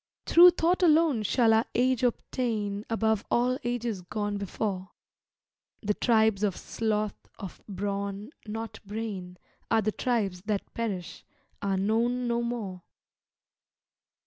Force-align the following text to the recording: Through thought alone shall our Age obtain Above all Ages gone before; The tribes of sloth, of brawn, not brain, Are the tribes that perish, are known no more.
Through 0.25 0.49
thought 0.57 0.81
alone 0.81 1.21
shall 1.21 1.53
our 1.53 1.67
Age 1.75 2.01
obtain 2.01 2.85
Above 2.89 3.23
all 3.29 3.59
Ages 3.63 4.01
gone 4.01 4.39
before; 4.39 4.89
The 5.83 5.93
tribes 5.93 6.41
of 6.41 6.57
sloth, 6.57 7.13
of 7.37 7.61
brawn, 7.69 8.31
not 8.47 8.79
brain, 8.83 9.37
Are 9.69 9.83
the 9.83 9.91
tribes 9.91 10.41
that 10.47 10.73
perish, 10.73 11.23
are 11.61 11.77
known 11.77 12.27
no 12.27 12.41
more. 12.41 12.81